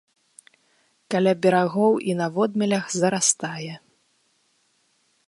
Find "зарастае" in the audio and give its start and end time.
3.01-3.73